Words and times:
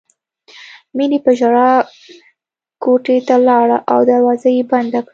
مینې 0.95 1.19
په 1.25 1.31
ژړا 1.39 1.71
کوټې 2.83 3.17
ته 3.27 3.35
لاړه 3.47 3.77
او 3.93 3.99
دروازه 4.09 4.49
یې 4.57 4.63
بنده 4.71 4.99
کړه 5.05 5.09